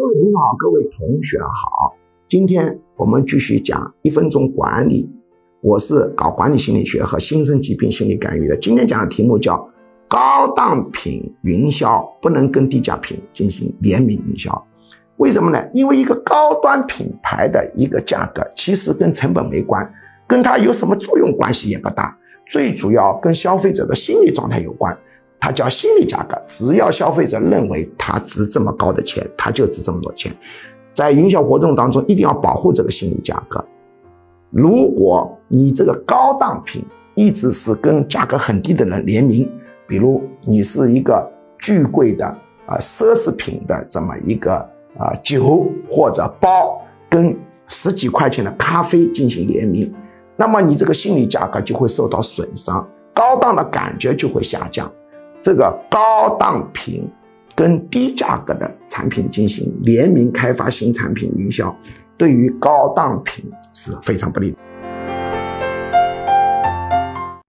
[0.00, 1.94] 各位朋友好，各位同学好，
[2.26, 5.06] 今天我们继续讲一分钟管理。
[5.60, 8.56] 我是搞管理心理学和新生疾病心理干预的。
[8.56, 9.68] 今天讲的题目叫
[10.08, 14.66] 高档品营销不能跟低价品进行联名营销，
[15.18, 15.62] 为什么呢？
[15.74, 19.86] 因为一个高端品牌的一个价格其实跟成本没关，
[20.26, 24.96] 跟它有什么作用关系也不大，最主要跟消费者的心理状态有关。
[25.40, 30.30] 它叫心理价格，只要消费者认为它值这么高的钱，它就值这么多钱。
[30.92, 33.64] 在营销活动当中，一定要保护这个心理价格。
[34.50, 36.84] 如果你这个高档品
[37.14, 39.50] 一直是跟价格很低的人联名，
[39.86, 41.26] 比如你是一个
[41.58, 42.26] 巨贵的
[42.66, 44.54] 啊奢侈品的这么一个
[44.98, 47.34] 啊酒或者包，跟
[47.68, 49.90] 十几块钱的咖啡进行联名，
[50.36, 54.90] 那么你这个心理价格就会受到损伤，高档的感觉就会下降。
[55.42, 57.10] 这个高档品
[57.56, 61.74] 跟低价格的产品进行联名开发新产品营销，
[62.16, 64.58] 对于高档品是非常不利的。